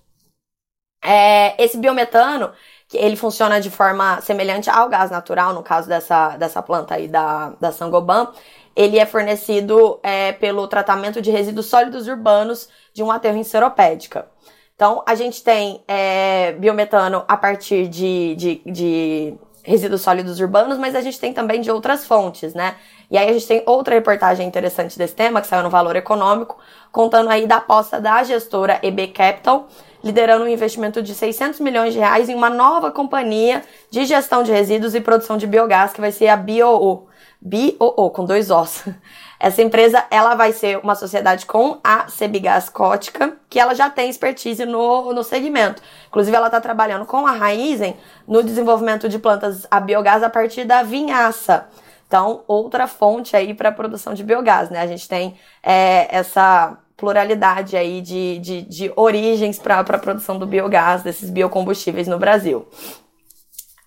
É, 1.04 1.64
esse 1.64 1.78
biometano, 1.78 2.52
ele 2.94 3.16
funciona 3.16 3.60
de 3.60 3.70
forma 3.70 4.20
semelhante 4.22 4.70
ao 4.70 4.90
gás 4.90 5.10
natural, 5.10 5.54
no 5.54 5.64
caso 5.64 5.88
dessa, 5.88 6.38
dessa 6.38 6.62
planta 6.62 6.96
aí 6.96 7.08
da, 7.08 7.54
da 7.60 7.72
Sangoban, 7.72 8.32
ele 8.76 9.00
é 9.00 9.06
fornecido 9.06 10.00
é, 10.02 10.32
pelo 10.32 10.68
tratamento 10.68 11.22
de 11.22 11.32
resíduos 11.32 11.68
sólidos 11.68 12.08
urbanos 12.08 12.70
de 12.94 13.04
um 13.04 13.12
aterro 13.12 13.38
em 13.38 13.44
seropédica. 13.44 14.28
Então, 14.76 15.04
a 15.06 15.14
gente 15.14 15.44
tem 15.44 15.84
é, 15.88 16.54
biometano 16.54 17.24
a 17.28 17.38
partir 17.38 17.88
de, 17.88 18.36
de, 18.36 18.62
de 18.66 19.34
resíduos 19.64 20.02
sólidos 20.02 20.40
urbanos, 20.40 20.78
mas 20.78 20.96
a 20.96 21.02
gente 21.02 21.20
tem 21.20 21.34
também 21.34 21.62
de 21.62 21.70
outras 21.72 22.06
fontes, 22.06 22.54
né? 22.54 22.76
E 23.10 23.18
aí 23.18 23.30
a 23.30 23.34
gente 23.34 23.48
tem 23.48 23.62
outra 23.66 23.94
reportagem 23.94 24.48
interessante 24.48 24.98
desse 24.98 25.14
tema, 25.14 25.42
que 25.42 25.48
saiu 25.48 25.64
no 25.64 25.70
Valor 25.70 25.96
Econômico, 25.96 26.58
contando 26.92 27.30
aí 27.30 27.46
da 27.46 27.58
aposta 27.58 28.00
da 28.00 28.24
gestora 28.24 28.80
EB 28.82 29.08
Capital, 29.08 29.68
liderando 30.04 30.46
um 30.46 30.48
investimento 30.48 31.02
de 31.02 31.14
600 31.14 31.60
milhões 31.60 31.94
de 31.94 32.00
reais 32.00 32.30
em 32.30 32.36
uma 32.36 32.50
nova 32.50 32.90
companhia 32.90 33.64
de 33.90 34.06
gestão 34.06 34.44
de 34.44 34.52
resíduos 34.52 34.96
e 34.96 35.02
produção 35.02 35.38
de 35.38 35.46
biogás, 35.46 35.94
que 35.94 36.02
vai 36.02 36.12
ser 36.12 36.28
a 36.28 36.38
BioO. 36.38 37.08
BioO, 37.42 38.12
com 38.12 38.24
dois 38.24 38.52
Os. 38.52 38.84
Essa 39.40 39.64
empresa, 39.64 40.06
ela 40.12 40.36
vai 40.36 40.52
ser 40.52 40.78
uma 40.78 40.94
sociedade 40.94 41.48
com 41.48 41.80
a 41.84 42.08
Sebigás 42.08 42.70
Cótica, 42.70 43.38
que 43.50 43.60
ela 43.60 43.74
já 43.74 43.90
tem 43.90 44.08
expertise 44.08 44.64
no, 44.66 45.12
no 45.14 45.24
segmento. 45.24 45.82
Inclusive, 46.08 46.38
ela 46.38 46.46
está 46.46 46.62
trabalhando 46.62 47.08
com 47.08 47.26
a 47.26 47.32
Raizen 47.32 47.98
no 48.28 48.44
desenvolvimento 48.44 49.10
de 49.10 49.18
plantas 49.18 49.66
a 49.72 49.80
biogás 49.80 50.22
a 50.22 50.30
partir 50.30 50.66
da 50.66 50.84
vinhaça. 50.84 51.68
Então, 52.08 52.44
outra 52.48 52.86
fonte 52.86 53.36
aí 53.36 53.54
para 53.56 53.70
a 53.70 53.72
produção 53.72 54.14
de 54.14 54.24
biogás, 54.24 54.70
né? 54.70 54.80
A 54.80 54.86
gente 54.86 55.08
tem 55.08 55.36
é, 55.64 56.08
essa 56.16 56.78
pluralidade 56.96 57.76
aí 57.76 58.00
de, 58.00 58.38
de, 58.38 58.62
de 58.62 58.94
origens 58.96 59.58
para 59.58 59.80
a 59.80 59.84
produção 59.98 60.38
do 60.38 60.46
biogás, 60.46 61.02
desses 61.02 61.32
biocombustíveis 61.32 62.08
no 62.08 62.20
Brasil. 62.20 62.68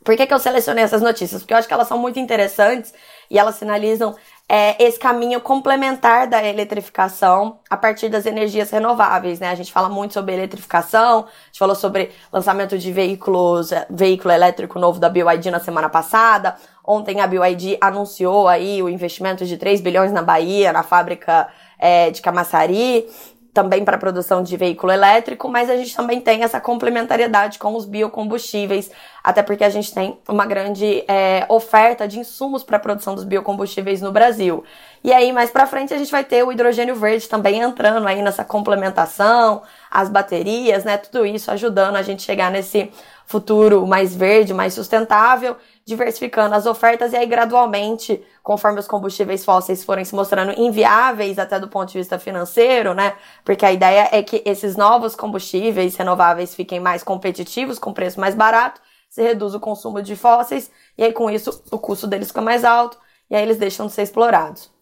Por 0.03 0.17
que, 0.17 0.27
que 0.27 0.35
eu 0.35 0.39
selecionei 0.39 0.83
essas 0.85 1.01
notícias? 1.01 1.41
Porque 1.41 1.55
eu 1.55 1.59
acho 1.59 1.69
que 1.69 1.73
elas 1.73 1.87
são 1.87 1.97
muito 1.97 2.19
interessantes 2.19 2.93
e 3.31 3.39
elas 3.39 3.57
sinalizam 3.57 4.15
é, 4.49 4.83
esse 4.83 4.99
caminho 4.99 5.41
complementar 5.41 6.27
da 6.29 6.45
eletrificação 6.45 7.59
a 7.69 7.77
partir 7.77 8.09
das 8.09 8.27
energias 8.27 8.71
renováveis, 8.71 9.41
né? 9.41 9.49
A 9.49 9.55
gente 9.55 9.73
fala 9.73 9.89
muito 9.89 10.13
sobre 10.13 10.35
eletrificação, 10.35 11.21
a 11.21 11.47
gente 11.47 11.59
falou 11.59 11.75
sobre 11.75 12.11
lançamento 12.33 12.79
de 12.79 12.93
veículos, 12.93 13.71
veículo 13.89 14.33
elétrico 14.33 14.79
novo 14.79 15.01
da 15.01 15.09
BYD 15.09 15.51
na 15.51 15.61
semana 15.61 15.89
passada. 15.89 16.57
Ontem 16.87 17.23
a 17.23 17.27
BYD 17.27 17.79
anunciou 17.81 18.47
aí 18.47 18.83
o 18.83 18.89
investimento 18.91 19.47
de 19.47 19.57
3 19.57 19.81
bilhões 19.81 20.13
na 20.13 20.21
Bahia, 20.21 20.71
na 20.73 20.83
fábrica 20.83 21.49
é, 21.79 22.11
de 22.11 22.21
Camaçari 22.21 23.07
também 23.55 23.85
para 23.85 23.95
a 23.95 23.99
produção 23.99 24.43
de 24.43 24.57
veículo 24.57 24.93
elétrico, 24.93 25.49
mas 25.49 25.71
a 25.71 25.77
gente 25.77 25.95
também 25.97 26.21
tem 26.21 26.43
essa 26.43 26.61
complementariedade 26.61 27.57
com 27.57 27.77
os 27.77 27.87
biocombustíveis, 27.87 28.91
até 29.23 29.45
porque 29.45 29.63
a 29.63 29.71
gente 29.71 29.95
tem 29.95 30.19
uma 30.29 30.45
grande 30.45 31.05
é, 31.07 31.47
oferta 31.49 32.09
de 32.09 32.19
insumos 32.19 32.65
para 32.65 32.77
a 32.77 32.81
produção 32.81 33.15
dos 33.15 33.23
biocombustíveis 33.23 34.03
no 34.03 34.11
Brasil. 34.11 34.65
E 35.05 35.13
aí, 35.13 35.33
mais 35.33 35.51
para 35.51 35.67
frente, 35.67 35.95
a 35.95 35.99
gente 35.99 36.11
vai 36.11 36.25
ter 36.25 36.43
o 36.43 36.51
hidrogênio 36.51 36.97
verde 36.97 37.29
também 37.29 37.61
entrando 37.61 38.09
aí 38.09 38.21
nessa 38.21 38.45
complementação, 38.45 39.63
as 39.89 40.09
baterias, 40.09 40.83
né? 40.83 40.97
Tudo 40.97 41.25
isso 41.25 41.51
ajudando 41.51 41.97
a 41.97 42.03
gente 42.03 42.23
chegar 42.23 42.51
nesse 42.51 42.91
futuro 43.25 43.87
mais 43.87 44.15
verde, 44.17 44.53
mais 44.53 44.75
sustentável 44.75 45.57
diversificando 45.87 46.55
as 46.55 46.65
ofertas 46.67 47.13
e 47.13 47.17
aí 47.17 47.27
gradualmente, 47.27 48.25
conforme 48.43 48.81
os 48.81 48.87
combustíveis 48.89 49.45
fósseis 49.45 49.85
forem 49.85 50.05
se 50.05 50.15
mostrando 50.15 50.59
inviáveis 50.59 51.39
até 51.39 51.61
do 51.61 51.69
ponto 51.69 51.93
de 51.93 51.99
vista 51.99 52.19
financeiro, 52.19 52.95
né? 52.95 53.15
Porque 53.45 53.67
a 53.67 53.73
ideia 53.73 54.09
é 54.11 54.23
que 54.23 54.43
esses 54.47 54.77
novos 54.77 55.15
combustíveis 55.15 55.97
renováveis 55.97 56.55
fiquem 56.55 56.81
mais 56.81 57.03
competitivos, 57.03 57.79
com 57.79 57.93
preço 57.93 58.19
mais 58.19 58.35
barato, 58.35 58.81
se 59.11 59.23
reduz 59.23 59.55
o 59.55 59.61
consumo 59.61 60.03
de 60.03 60.17
fósseis 60.17 60.71
e 60.97 61.05
aí 61.05 61.13
com 61.13 61.31
isso 61.31 61.63
o 61.71 61.79
custo 61.79 62.07
deles 62.07 62.29
fica 62.29 62.41
mais 62.41 62.65
alto 62.65 62.99
e 63.31 63.37
aí 63.37 63.43
eles 63.43 63.59
deixam 63.59 63.87
de 63.87 63.93
ser 63.93 64.03
explorados. 64.03 64.73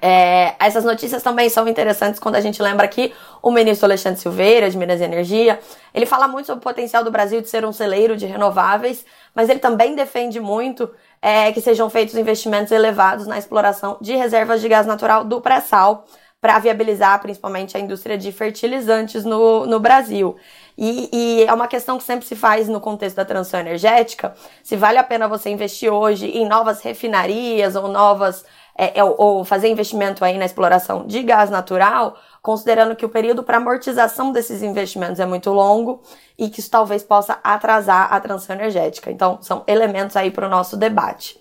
É, 0.00 0.54
essas 0.60 0.84
notícias 0.84 1.22
também 1.22 1.48
são 1.48 1.66
interessantes 1.66 2.20
quando 2.20 2.36
a 2.36 2.40
gente 2.40 2.62
lembra 2.62 2.86
que 2.86 3.12
o 3.42 3.50
ministro 3.50 3.86
Alexandre 3.86 4.20
Silveira, 4.20 4.70
de 4.70 4.76
Minas 4.76 5.00
e 5.00 5.04
Energia, 5.04 5.58
ele 5.92 6.06
fala 6.06 6.28
muito 6.28 6.46
sobre 6.46 6.60
o 6.60 6.62
potencial 6.62 7.02
do 7.02 7.10
Brasil 7.10 7.40
de 7.40 7.48
ser 7.48 7.64
um 7.64 7.72
celeiro 7.72 8.16
de 8.16 8.26
renováveis, 8.26 9.04
mas 9.38 9.48
ele 9.48 9.60
também 9.60 9.94
defende 9.94 10.40
muito 10.40 10.90
é, 11.22 11.52
que 11.52 11.60
sejam 11.60 11.88
feitos 11.88 12.16
investimentos 12.16 12.72
elevados 12.72 13.24
na 13.24 13.38
exploração 13.38 13.96
de 14.00 14.16
reservas 14.16 14.60
de 14.60 14.68
gás 14.68 14.84
natural 14.84 15.22
do 15.22 15.40
pré-sal 15.40 16.04
para 16.40 16.58
viabilizar 16.58 17.22
principalmente 17.22 17.76
a 17.76 17.80
indústria 17.80 18.18
de 18.18 18.32
fertilizantes 18.32 19.24
no, 19.24 19.64
no 19.64 19.78
Brasil. 19.78 20.34
E, 20.76 21.08
e, 21.12 21.44
é 21.44 21.54
uma 21.54 21.68
questão 21.68 21.98
que 21.98 22.02
sempre 22.02 22.26
se 22.26 22.34
faz 22.34 22.68
no 22.68 22.80
contexto 22.80 23.14
da 23.14 23.24
transição 23.24 23.60
energética, 23.60 24.34
se 24.60 24.74
vale 24.74 24.98
a 24.98 25.04
pena 25.04 25.28
você 25.28 25.50
investir 25.50 25.92
hoje 25.92 26.26
em 26.26 26.44
novas 26.44 26.80
refinarias 26.80 27.76
ou 27.76 27.86
novas 27.86 28.44
é, 28.80 29.00
é, 29.00 29.04
ou 29.04 29.44
fazer 29.44 29.66
investimento 29.68 30.24
aí 30.24 30.38
na 30.38 30.44
exploração 30.44 31.04
de 31.04 31.20
gás 31.24 31.50
natural, 31.50 32.16
considerando 32.40 32.94
que 32.94 33.04
o 33.04 33.08
período 33.08 33.42
para 33.42 33.56
amortização 33.56 34.30
desses 34.30 34.62
investimentos 34.62 35.18
é 35.18 35.26
muito 35.26 35.50
longo 35.50 36.00
e 36.38 36.48
que 36.48 36.60
isso 36.60 36.70
talvez 36.70 37.02
possa 37.02 37.40
atrasar 37.42 38.14
a 38.14 38.20
transição 38.20 38.54
energética. 38.54 39.10
Então, 39.10 39.42
são 39.42 39.64
elementos 39.66 40.16
aí 40.16 40.30
para 40.30 40.46
o 40.46 40.48
nosso 40.48 40.76
debate. 40.76 41.36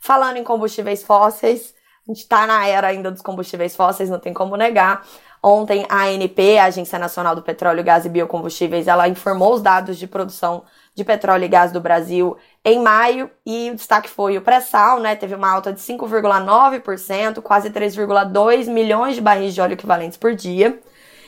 Falando 0.00 0.38
em 0.38 0.42
combustíveis 0.42 1.04
fósseis, 1.04 1.72
a 2.04 2.10
gente 2.10 2.22
está 2.22 2.48
na 2.48 2.66
era 2.66 2.88
ainda 2.88 3.12
dos 3.12 3.22
combustíveis 3.22 3.76
fósseis, 3.76 4.10
não 4.10 4.18
tem 4.18 4.34
como 4.34 4.56
negar. 4.56 5.06
Ontem, 5.40 5.86
a 5.88 6.06
ANP, 6.06 6.58
a 6.58 6.64
Agência 6.64 6.98
Nacional 6.98 7.36
do 7.36 7.42
Petróleo, 7.42 7.84
Gás 7.84 8.04
e 8.04 8.08
Biocombustíveis, 8.08 8.88
ela 8.88 9.08
informou 9.08 9.54
os 9.54 9.62
dados 9.62 9.96
de 9.96 10.08
produção 10.08 10.64
de 10.94 11.04
petróleo 11.04 11.44
e 11.44 11.48
gás 11.48 11.72
do 11.72 11.80
Brasil 11.80 12.36
em 12.64 12.80
maio 12.80 13.30
e 13.44 13.70
o 13.70 13.74
destaque 13.74 14.08
foi 14.08 14.38
o 14.38 14.42
pré-sal, 14.42 15.00
né? 15.00 15.16
Teve 15.16 15.34
uma 15.34 15.50
alta 15.50 15.72
de 15.72 15.80
5,9%, 15.80 17.42
quase 17.42 17.70
3,2 17.70 18.68
milhões 18.68 19.16
de 19.16 19.20
barris 19.20 19.54
de 19.54 19.60
óleo 19.60 19.72
equivalentes 19.72 20.16
por 20.16 20.34
dia. 20.34 20.80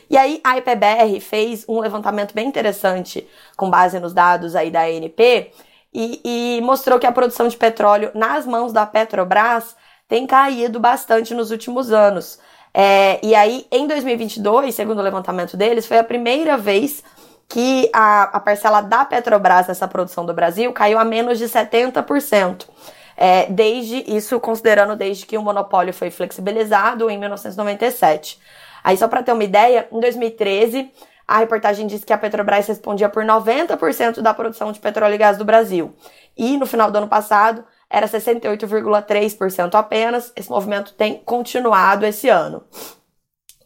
E 0.09 0.17
aí 0.17 0.41
a 0.45 0.59
IPBR 0.59 1.21
fez 1.21 1.65
um 1.69 1.81
levantamento 1.81 2.35
bem 2.35 2.47
interessante 2.47 3.27
com 3.57 3.69
base 3.69 3.99
nos 3.99 4.13
dados 4.13 4.55
aí 4.55 4.71
da 4.71 4.83
ANP 4.83 5.51
e, 5.93 6.21
e 6.25 6.61
mostrou 6.63 6.99
que 6.99 7.07
a 7.07 7.13
produção 7.13 7.49
de 7.49 7.57
petróleo 7.57 8.11
nas 8.15 8.47
mãos 8.47 8.73
da 8.73 8.87
Petrobras 8.87 9.77
tem 10.07 10.27
caído 10.27 10.79
bastante 10.79 11.35
nos 11.35 11.51
últimos 11.51 11.91
anos. 11.91 12.39
É, 12.73 13.25
e 13.25 13.35
aí, 13.35 13.67
em 13.71 13.87
2022, 13.87 14.75
segundo 14.75 14.99
o 14.99 15.03
levantamento 15.03 15.57
deles, 15.57 15.87
foi 15.87 15.99
a 15.99 16.05
primeira 16.05 16.57
vez 16.57 17.03
que 17.49 17.91
a, 17.93 18.25
a 18.25 18.41
parcela 18.41 18.81
da 18.81 19.05
Petrobras 19.05 19.69
nessa 19.69 19.87
produção 19.87 20.25
do 20.25 20.35
Brasil 20.35 20.73
caiu 20.73 20.99
a 20.99 21.05
menos 21.05 21.39
de 21.39 21.45
70%. 21.45 22.69
É, 23.17 23.47
desde 23.47 24.05
isso, 24.13 24.41
considerando 24.41 24.97
desde 24.97 25.25
que 25.25 25.39
o 25.39 25.43
monopólio 25.43 25.95
foi 25.95 26.11
flexibilizado 26.11 27.09
em 27.09 27.19
1997. 27.19 28.41
Aí, 28.83 28.97
só 28.97 29.07
para 29.07 29.23
ter 29.23 29.33
uma 29.33 29.45
ideia, 29.45 29.89
em 29.91 30.01
2013, 30.01 30.91
a 31.27 31.39
reportagem 31.39 31.87
disse 31.87 32.05
que 32.05 32.13
a 32.13 32.19
Petrobras 32.19 32.67
respondia 32.67 33.09
por 33.09 33.25
90% 33.25 34.21
da 34.21 34.35
produção 34.35 34.73
de 34.73 34.81
petróleo 34.81 35.15
e 35.15 35.19
gás 35.19 35.39
do 35.39 35.45
Brasil. 35.45 35.95
E 36.37 36.57
no 36.59 36.67
final 36.67 36.91
do 36.91 36.99
ano 36.99 37.09
passado, 37.09 37.65
era 37.89 38.07
68,3% 38.07 39.75
apenas. 39.75 40.33
Esse 40.37 40.51
movimento 40.51 40.93
tem 40.93 41.23
continuado 41.25 42.05
esse 42.05 42.29
ano. 42.29 42.65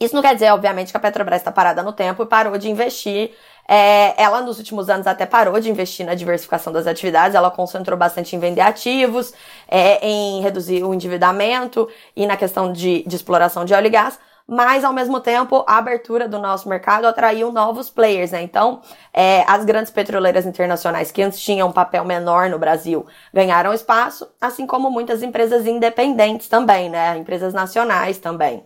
Isso 0.00 0.14
não 0.14 0.22
quer 0.22 0.34
dizer, 0.34 0.52
obviamente, 0.52 0.92
que 0.92 0.96
a 0.96 1.00
Petrobras 1.00 1.40
está 1.40 1.50
parada 1.50 1.82
no 1.82 1.92
tempo 1.92 2.22
e 2.22 2.26
parou 2.26 2.56
de 2.56 2.70
investir 2.70 3.32
é, 3.68 4.20
ela, 4.20 4.40
nos 4.40 4.56
últimos 4.56 4.88
anos, 4.88 5.06
até 5.06 5.26
parou 5.26 5.60
de 5.60 5.70
investir 5.70 6.06
na 6.06 6.14
diversificação 6.14 6.72
das 6.72 6.86
atividades, 6.86 7.34
ela 7.34 7.50
concentrou 7.50 7.98
bastante 7.98 8.34
em 8.34 8.38
vender 8.38 8.62
ativos, 8.62 9.34
é, 9.68 10.04
em 10.06 10.40
reduzir 10.40 10.82
o 10.82 10.94
endividamento 10.94 11.86
e 12.16 12.26
na 12.26 12.36
questão 12.36 12.72
de, 12.72 13.04
de 13.06 13.14
exploração 13.14 13.66
de 13.66 13.74
óleo 13.74 13.88
e 13.88 13.90
gás, 13.90 14.18
mas 14.46 14.82
ao 14.82 14.94
mesmo 14.94 15.20
tempo 15.20 15.62
a 15.68 15.76
abertura 15.76 16.26
do 16.26 16.38
nosso 16.38 16.66
mercado 16.66 17.04
atraiu 17.04 17.52
novos 17.52 17.90
players, 17.90 18.30
né? 18.30 18.40
Então, 18.40 18.80
é, 19.12 19.44
as 19.46 19.62
grandes 19.66 19.92
petroleiras 19.92 20.46
internacionais 20.46 21.12
que 21.12 21.20
antes 21.20 21.38
tinham 21.38 21.68
um 21.68 21.72
papel 21.72 22.02
menor 22.06 22.48
no 22.48 22.58
Brasil 22.58 23.06
ganharam 23.34 23.74
espaço, 23.74 24.26
assim 24.40 24.66
como 24.66 24.90
muitas 24.90 25.22
empresas 25.22 25.66
independentes 25.66 26.48
também, 26.48 26.88
né? 26.88 27.18
Empresas 27.18 27.52
nacionais 27.52 28.16
também. 28.16 28.64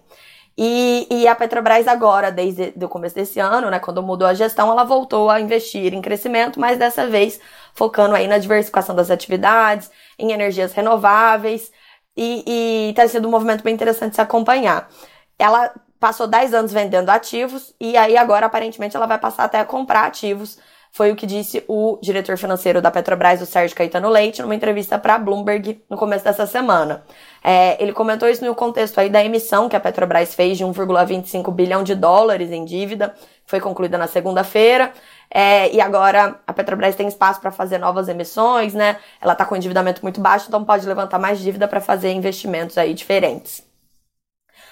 E, 0.57 1.07
e, 1.11 1.27
a 1.27 1.35
Petrobras 1.35 1.89
agora, 1.89 2.31
desde 2.31 2.75
o 2.83 2.89
começo 2.89 3.15
desse 3.15 3.41
ano, 3.41 3.71
né, 3.71 3.79
quando 3.79 4.03
mudou 4.03 4.29
a 4.29 4.35
gestão, 4.35 4.71
ela 4.71 4.85
voltou 4.85 5.31
a 5.31 5.41
investir 5.41 5.95
em 5.95 6.03
crescimento, 6.03 6.61
mas 6.61 6.79
dessa 6.79 7.07
vez 7.07 7.41
focando 7.75 8.15
aí 8.15 8.27
na 8.27 8.37
diversificação 8.37 8.95
das 8.95 9.11
atividades, 9.11 9.91
em 10.19 10.33
energias 10.33 10.73
renováveis, 10.73 11.73
e, 12.17 12.89
e 12.91 12.95
tá 12.95 13.09
sendo 13.09 13.29
um 13.29 13.31
movimento 13.31 13.65
bem 13.65 13.75
interessante 13.75 14.15
se 14.15 14.21
acompanhar. 14.21 14.91
Ela 15.39 15.73
passou 15.99 16.27
10 16.27 16.53
anos 16.53 16.73
vendendo 16.73 17.09
ativos, 17.09 17.75
e 17.81 17.97
aí 17.97 18.17
agora, 18.17 18.47
aparentemente, 18.47 18.97
ela 18.97 19.07
vai 19.07 19.19
passar 19.19 19.45
até 19.45 19.61
a 19.61 19.65
comprar 19.65 20.05
ativos, 20.05 20.59
foi 20.93 21.11
o 21.11 21.17
que 21.17 21.27
disse 21.27 21.65
o 21.67 21.99
diretor 22.03 22.37
financeiro 22.37 22.83
da 22.83 22.91
Petrobras, 22.91 23.41
o 23.41 23.47
Sérgio 23.47 23.75
Caetano 23.75 24.11
Leite, 24.11 24.43
numa 24.43 24.55
entrevista 24.55 24.99
para 24.99 25.19
Bloomberg 25.19 25.83
no 25.89 25.97
começo 25.97 26.23
dessa 26.23 26.47
semana. 26.47 27.03
É, 27.43 27.83
ele 27.83 27.95
comentou 27.95 28.29
isso 28.29 28.45
no 28.45 28.55
contexto 28.55 28.99
aí 29.01 29.09
da 29.09 29.25
emissão 29.25 29.71
que 29.71 29.75
a 29.75 29.81
Petrobras 29.81 30.35
fez 30.35 30.59
de 30.59 30.65
1,25 30.65 31.51
bilhão 31.51 31.83
de 31.83 31.95
dólares 31.95 32.53
em 32.53 32.63
dívida, 32.67 33.15
foi 33.47 33.59
concluída 33.59 33.97
na 33.97 34.07
segunda-feira. 34.07 34.93
É, 35.35 35.73
e 35.75 35.81
agora 35.81 36.39
a 36.47 36.53
Petrobras 36.53 36.95
tem 36.95 37.09
espaço 37.09 37.41
para 37.41 37.51
fazer 37.51 37.79
novas 37.79 38.07
emissões, 38.09 38.75
né? 38.75 38.99
Ela 39.19 39.33
está 39.33 39.47
com 39.47 39.57
endividamento 39.57 40.03
muito 40.03 40.21
baixo, 40.21 40.45
então 40.49 40.63
pode 40.63 40.87
levantar 40.87 41.19
mais 41.19 41.41
dívida 41.41 41.67
para 41.67 41.81
fazer 41.81 42.13
investimentos 42.13 42.77
aí 42.77 42.93
diferentes. 42.93 43.67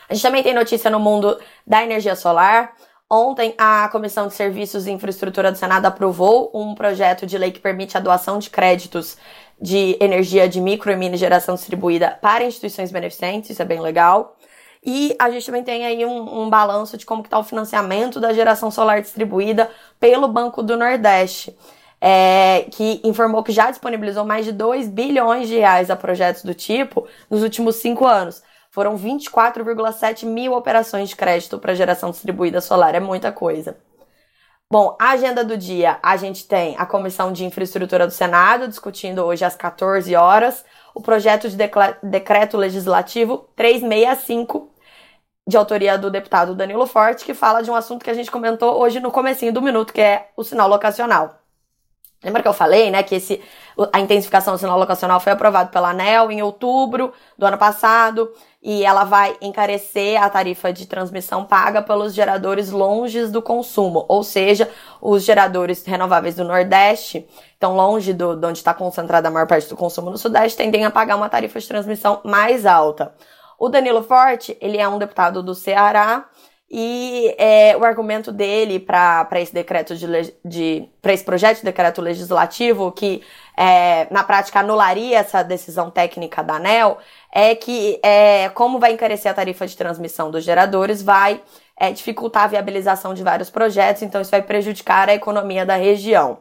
A 0.07 0.13
gente 0.13 0.23
também 0.23 0.43
tem 0.43 0.53
notícia 0.53 0.91
no 0.91 1.01
mundo 1.01 1.41
da 1.67 1.83
energia 1.83 2.15
solar. 2.15 2.75
Ontem, 3.13 3.55
a 3.59 3.89
Comissão 3.89 4.29
de 4.29 4.35
Serviços 4.35 4.87
e 4.87 4.93
Infraestrutura 4.93 5.51
do 5.51 5.59
Senado 5.59 5.85
aprovou 5.87 6.49
um 6.55 6.77
projeto 6.77 7.27
de 7.27 7.37
lei 7.37 7.51
que 7.51 7.59
permite 7.59 7.97
a 7.97 8.01
doação 8.01 8.39
de 8.39 8.49
créditos 8.49 9.17
de 9.61 9.97
energia 10.01 10.49
de 10.49 10.61
micro 10.61 10.93
e 10.93 10.97
mini 10.97 11.17
geração 11.17 11.57
distribuída 11.57 12.17
para 12.23 12.45
instituições 12.45 12.93
beneficentes, 12.93 13.51
isso 13.51 13.61
é 13.61 13.65
bem 13.65 13.81
legal. 13.81 14.37
E 14.87 15.17
a 15.19 15.29
gente 15.29 15.45
também 15.45 15.65
tem 15.65 15.85
aí 15.85 16.07
um, 16.07 16.43
um 16.43 16.49
balanço 16.49 16.97
de 16.97 17.05
como 17.05 17.23
está 17.23 17.37
o 17.37 17.43
financiamento 17.43 18.21
da 18.21 18.33
geração 18.33 18.71
solar 18.71 19.03
distribuída 19.03 19.69
pelo 19.99 20.29
Banco 20.29 20.63
do 20.63 20.77
Nordeste, 20.77 21.59
é, 22.01 22.67
que 22.71 23.01
informou 23.03 23.43
que 23.43 23.51
já 23.51 23.71
disponibilizou 23.73 24.25
mais 24.25 24.45
de 24.45 24.53
2 24.53 24.87
bilhões 24.87 25.49
de 25.49 25.59
reais 25.59 25.91
a 25.91 25.97
projetos 25.97 26.45
do 26.45 26.55
tipo 26.55 27.09
nos 27.29 27.43
últimos 27.43 27.75
cinco 27.77 28.07
anos. 28.07 28.41
Foram 28.71 28.97
24,7 28.97 30.25
mil 30.25 30.53
operações 30.53 31.09
de 31.09 31.17
crédito 31.17 31.59
para 31.59 31.75
geração 31.75 32.11
distribuída 32.11 32.61
solar, 32.61 32.95
é 32.95 33.01
muita 33.01 33.33
coisa. 33.33 33.77
Bom, 34.73 34.97
a 35.01 35.11
agenda 35.11 35.45
do 35.45 35.57
dia, 35.57 35.99
a 36.01 36.17
gente 36.17 36.47
tem 36.47 36.77
a 36.79 36.87
Comissão 36.87 37.33
de 37.33 37.45
Infraestrutura 37.45 38.07
do 38.07 38.13
Senado 38.13 38.69
discutindo 38.69 39.25
hoje 39.25 39.45
às 39.45 39.57
14 39.57 40.15
horas 40.15 40.65
o 40.95 41.01
projeto 41.01 41.49
de 41.49 41.57
decreto 42.05 42.57
legislativo 42.57 43.49
365 43.57 44.71
de 45.49 45.57
autoria 45.57 45.99
do 45.99 46.09
deputado 46.09 46.55
Danilo 46.55 46.87
Forte, 46.87 47.25
que 47.25 47.35
fala 47.35 47.63
de 47.63 47.71
um 47.71 47.75
assunto 47.75 48.05
que 48.05 48.11
a 48.11 48.15
gente 48.15 48.31
comentou 48.31 48.81
hoje 48.81 49.01
no 49.01 49.11
comecinho 49.11 49.53
do 49.53 49.61
minuto, 49.61 49.93
que 49.93 50.01
é 50.01 50.31
o 50.37 50.45
sinal 50.45 50.69
locacional. 50.69 51.40
Lembra 52.23 52.43
que 52.43 52.49
eu 52.49 52.53
falei, 52.53 52.91
né, 52.91 53.03
que 53.03 53.15
esse, 53.15 53.41
a 53.93 53.99
intensificação 53.99 54.53
do 54.53 54.59
sinal 54.59 54.79
locacional 54.79 55.19
foi 55.21 55.33
aprovado 55.33 55.71
pela 55.71 55.89
ANEL 55.89 56.31
em 56.31 56.43
outubro 56.43 57.15
do 57.39 57.47
ano 57.47 57.57
passado 57.57 58.31
e 58.63 58.85
ela 58.85 59.05
vai 59.05 59.35
encarecer 59.41 60.23
a 60.23 60.29
tarifa 60.29 60.71
de 60.71 60.87
transmissão 60.87 61.47
paga 61.47 61.81
pelos 61.81 62.13
geradores 62.13 62.71
longes 62.71 63.33
do 63.33 63.41
consumo, 63.41 64.05
ou 64.07 64.23
seja, 64.23 64.69
os 65.01 65.25
geradores 65.25 65.83
renováveis 65.87 66.35
do 66.37 66.45
Nordeste, 66.45 67.27
tão 67.59 67.75
longe 67.75 68.13
do, 68.13 68.37
de 68.37 68.47
onde 68.47 68.59
está 68.59 68.75
concentrada 68.75 69.29
a 69.29 69.31
maior 69.31 69.47
parte 69.47 69.67
do 69.67 69.77
consumo 69.77 70.11
no 70.11 70.19
Sudeste, 70.19 70.59
tendem 70.59 70.85
a 70.85 70.91
pagar 70.91 71.17
uma 71.17 71.31
tarifa 71.31 71.59
de 71.59 71.67
transmissão 71.67 72.21
mais 72.23 72.67
alta. 72.67 73.15
O 73.59 73.71
Danilo 73.71 74.03
Forte, 74.03 74.57
ele 74.61 74.77
é 74.77 74.87
um 74.87 74.99
deputado 74.99 75.43
do 75.43 75.55
Ceará 75.55 76.27
e 76.71 77.35
é, 77.37 77.77
o 77.77 77.85
argumento 77.85 78.31
dele 78.31 78.79
para 78.79 79.29
esse 79.41 79.53
decreto 79.53 79.97
de, 79.97 80.07
de 80.45 80.89
para 81.03 81.13
esse 81.13 81.25
projeto 81.25 81.59
de 81.59 81.65
decreto 81.65 82.01
legislativo 82.01 82.93
que 82.93 83.23
é, 83.57 84.07
na 84.11 84.23
prática 84.23 84.61
anularia 84.61 85.19
essa 85.19 85.43
decisão 85.43 85.91
técnica 85.91 86.45
da 86.45 86.55
ANEL 86.55 86.99
é 87.33 87.57
que 87.57 87.99
é, 88.05 88.49
como 88.51 88.79
vai 88.79 88.93
encarecer 88.93 89.31
a 89.31 89.35
tarifa 89.35 89.67
de 89.67 89.77
transmissão 89.77 90.31
dos 90.31 90.45
geradores, 90.45 91.03
vai 91.03 91.43
é, 91.77 91.91
dificultar 91.91 92.45
a 92.45 92.49
viabilização 92.49 93.15
de 93.15 93.23
vários 93.25 93.51
projetos, 93.51 94.03
então 94.03 94.21
isso 94.21 94.31
vai 94.31 94.43
prejudicar 94.43 95.09
a 95.09 95.15
economia 95.15 95.67
da 95.67 95.75
região. 95.75 96.39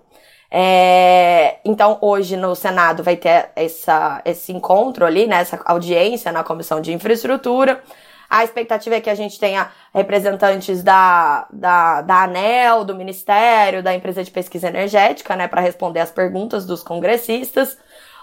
É, 0.51 1.57
então, 1.63 1.97
hoje 2.01 2.35
no 2.35 2.55
Senado 2.55 3.03
vai 3.03 3.15
ter 3.15 3.49
essa, 3.55 4.21
esse 4.25 4.51
encontro 4.51 5.05
ali, 5.05 5.27
né, 5.27 5.37
essa 5.37 5.59
audiência 5.65 6.31
na 6.31 6.43
Comissão 6.43 6.81
de 6.81 6.91
Infraestrutura. 6.91 7.81
A 8.29 8.43
expectativa 8.43 8.95
é 8.95 9.01
que 9.01 9.09
a 9.09 9.15
gente 9.15 9.39
tenha 9.39 9.71
representantes 9.93 10.83
da, 10.83 11.47
da, 11.51 12.01
da 12.01 12.23
ANEL, 12.23 12.85
do 12.85 12.93
Ministério, 12.93 13.81
da 13.81 13.95
empresa 13.95 14.23
de 14.23 14.29
pesquisa 14.29 14.67
energética, 14.67 15.35
né, 15.35 15.47
para 15.47 15.61
responder 15.61 15.99
as 15.99 16.11
perguntas 16.11 16.65
dos 16.65 16.83
congressistas. 16.83 17.77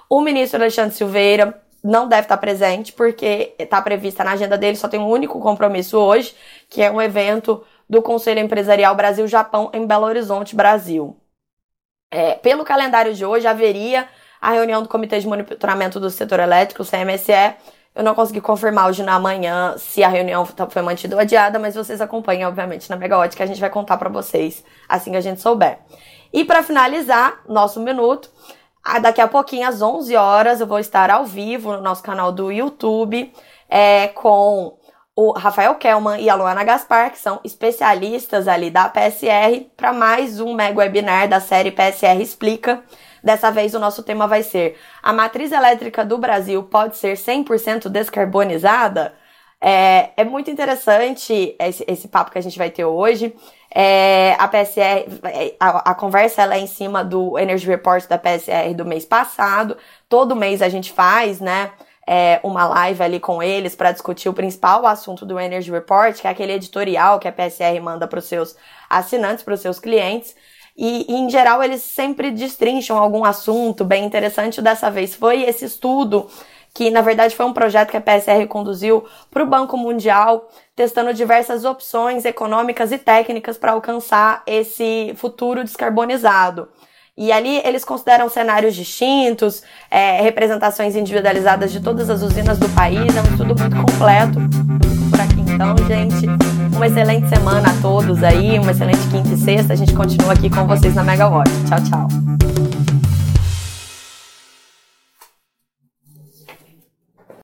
O 0.08 0.20
ministro 0.20 0.60
Alexandre 0.60 0.94
Silveira 0.94 1.60
não 1.82 2.08
deve 2.08 2.22
estar 2.22 2.36
presente, 2.36 2.92
porque 2.92 3.54
está 3.58 3.82
prevista 3.82 4.22
na 4.22 4.32
agenda 4.32 4.56
dele, 4.56 4.76
só 4.76 4.88
tem 4.88 5.00
um 5.00 5.08
único 5.08 5.40
compromisso 5.40 5.98
hoje, 5.98 6.34
que 6.70 6.82
é 6.82 6.90
um 6.90 7.02
evento 7.02 7.64
do 7.88 8.00
Conselho 8.00 8.40
Empresarial 8.40 8.94
Brasil-Japão 8.94 9.70
em 9.72 9.86
Belo 9.86 10.06
Horizonte, 10.06 10.54
Brasil. 10.54 11.16
É, 12.10 12.34
pelo 12.34 12.64
calendário 12.64 13.14
de 13.14 13.25
hoje, 13.25 13.46
haveria 13.46 14.08
a 14.40 14.52
reunião 14.52 14.82
do 14.82 14.88
Comitê 14.88 15.18
de 15.18 15.26
Monitoramento 15.26 15.98
do 15.98 16.10
Setor 16.10 16.40
Elétrico, 16.40 16.84
CMSE, 16.84 17.54
eu 17.96 18.04
não 18.04 18.14
consegui 18.14 18.42
confirmar 18.42 18.90
hoje 18.90 19.02
na 19.02 19.18
manhã 19.18 19.74
se 19.78 20.04
a 20.04 20.08
reunião 20.08 20.46
foi 20.68 20.82
mantida 20.82 21.16
ou 21.16 21.20
adiada, 21.20 21.58
mas 21.58 21.74
vocês 21.74 21.98
acompanham, 22.02 22.46
obviamente, 22.50 22.90
na 22.90 22.96
Megawatt, 22.96 23.34
que 23.34 23.42
a 23.42 23.46
gente 23.46 23.58
vai 23.58 23.70
contar 23.70 23.96
para 23.96 24.10
vocês 24.10 24.62
assim 24.86 25.12
que 25.12 25.16
a 25.16 25.20
gente 25.22 25.40
souber. 25.40 25.78
E 26.30 26.44
para 26.44 26.62
finalizar 26.62 27.40
nosso 27.48 27.80
minuto, 27.80 28.30
daqui 29.00 29.22
a 29.22 29.26
pouquinho, 29.26 29.66
às 29.66 29.80
11 29.80 30.14
horas, 30.14 30.60
eu 30.60 30.66
vou 30.66 30.78
estar 30.78 31.10
ao 31.10 31.24
vivo 31.24 31.72
no 31.72 31.80
nosso 31.80 32.02
canal 32.02 32.30
do 32.30 32.52
YouTube 32.52 33.32
é, 33.66 34.08
com 34.08 34.76
o 35.14 35.32
Rafael 35.32 35.75
Kelman 35.76 36.21
e 36.21 36.28
a 36.28 36.34
Luana 36.34 36.62
Gaspar, 36.62 37.10
que 37.10 37.18
são 37.18 37.40
especialistas 37.42 38.47
ali 38.47 38.68
da 38.71 38.90
PSR, 38.90 39.71
para 39.75 39.94
mais 39.94 40.38
um 40.38 40.52
mega 40.52 40.78
webinar 40.78 41.26
da 41.26 41.40
série 41.40 41.71
PSR 41.71 42.21
Explica. 42.21 42.82
Dessa 43.26 43.50
vez 43.50 43.75
o 43.75 43.80
nosso 43.80 44.04
tema 44.04 44.28
vai 44.28 44.45
ser: 44.45 44.78
a 45.02 45.12
matriz 45.12 45.50
elétrica 45.50 46.04
do 46.04 46.17
Brasil 46.17 46.62
pode 46.62 46.97
ser 46.97 47.17
100% 47.17 47.89
descarbonizada? 47.89 49.15
É, 49.60 50.10
é, 50.17 50.25
muito 50.25 50.49
interessante 50.49 51.56
esse, 51.58 51.84
esse, 51.89 52.06
papo 52.06 52.30
que 52.30 52.39
a 52.39 52.41
gente 52.41 52.56
vai 52.56 52.71
ter 52.71 52.84
hoje. 52.84 53.34
É, 53.75 54.36
a 54.39 54.47
PSR, 54.47 55.06
a, 55.58 55.91
a, 55.91 55.95
conversa 55.97 56.43
ela 56.43 56.54
é 56.54 56.60
em 56.60 56.69
cima 56.69 57.02
do 57.02 57.36
Energy 57.36 57.67
Report 57.67 58.06
da 58.06 58.17
PSR 58.17 58.73
do 58.76 58.84
mês 58.84 59.04
passado. 59.04 59.76
Todo 60.08 60.36
mês 60.36 60.62
a 60.62 60.69
gente 60.69 60.93
faz, 60.93 61.41
né? 61.41 61.73
É, 62.06 62.39
uma 62.45 62.69
live 62.69 63.02
ali 63.02 63.19
com 63.19 63.43
eles 63.43 63.75
para 63.75 63.91
discutir 63.91 64.28
o 64.28 64.32
principal 64.32 64.86
assunto 64.86 65.26
do 65.26 65.41
Energy 65.41 65.73
Report, 65.73 66.15
que 66.17 66.28
é 66.28 66.30
aquele 66.30 66.52
editorial 66.52 67.19
que 67.19 67.26
a 67.26 67.32
PSR 67.32 67.80
manda 67.80 68.06
para 68.06 68.21
os 68.21 68.26
seus 68.26 68.56
assinantes, 68.89 69.43
para 69.43 69.54
os 69.54 69.60
seus 69.60 69.80
clientes. 69.80 70.36
E, 70.76 71.06
e, 71.08 71.15
em 71.15 71.30
geral, 71.30 71.62
eles 71.62 71.82
sempre 71.82 72.30
destrincham 72.30 72.99
algum 72.99 73.25
assunto 73.25 73.84
bem 73.84 74.04
interessante. 74.04 74.60
Dessa 74.60 74.91
vez 74.91 75.15
foi 75.15 75.43
esse 75.43 75.65
estudo, 75.65 76.28
que 76.75 76.91
na 76.91 77.00
verdade 77.00 77.34
foi 77.34 77.47
um 77.47 77.54
projeto 77.54 77.91
que 77.91 77.97
a 77.97 78.00
PSR 78.00 78.47
conduziu 78.47 79.02
para 79.30 79.43
o 79.43 79.47
Banco 79.47 79.78
Mundial, 79.78 80.50
testando 80.75 81.15
diversas 81.15 81.65
opções 81.65 82.26
econômicas 82.26 82.93
e 82.93 82.99
técnicas 82.99 83.56
para 83.56 83.73
alcançar 83.73 84.43
esse 84.47 85.15
futuro 85.17 85.65
descarbonizado. 85.65 86.69
E 87.17 87.32
ali 87.32 87.62
eles 87.65 87.82
consideram 87.82 88.28
cenários 88.28 88.75
distintos, 88.75 89.62
é, 89.91 90.21
representações 90.21 90.95
individualizadas 90.95 91.73
de 91.73 91.80
todas 91.80 92.10
as 92.10 92.21
usinas 92.21 92.58
do 92.58 92.69
país, 92.75 93.17
é 93.17 93.23
um 93.23 93.32
estudo 93.32 93.58
muito 93.58 93.76
completo. 93.76 94.39
Por 95.10 95.21
aqui 95.23 95.41
então, 95.41 95.75
gente, 95.89 96.26
uma 96.76 96.86
excelente 96.86 97.28
semana 97.28 97.71
a 97.71 97.82
todos 97.82 98.23
aí, 98.23 98.58
uma 98.58 98.71
excelente 98.71 99.06
quinta 99.08 99.30
e 99.30 99.36
sexta. 99.36 99.73
A 99.73 99.76
gente 99.76 99.95
continua 99.95 100.32
aqui 100.32 100.50
com 100.50 100.67
vocês 100.67 100.95
na 100.95 101.02
Megawatt. 101.02 101.50
Tchau, 101.67 101.78
tchau. 101.82 102.65